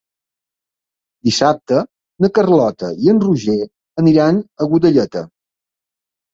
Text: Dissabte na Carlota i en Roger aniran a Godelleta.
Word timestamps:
Dissabte 1.29 1.83
na 2.25 2.31
Carlota 2.39 2.91
i 3.05 3.13
en 3.15 3.23
Roger 3.27 3.61
aniran 4.05 4.43
a 4.67 4.73
Godelleta. 4.75 5.27